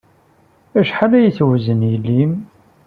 Acḥal 0.79 1.11
ay 1.17 1.29
tewzen 1.37 1.81
yelli-m? 1.91 2.33